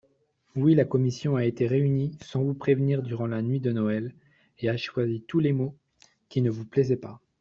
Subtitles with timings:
[0.55, 4.15] Oui, la commission a été réunie sans vous prévenir durant la nuit de Noël
[4.57, 5.75] et a choisi tous les mots
[6.27, 7.21] qui ne vous plaisaient pas.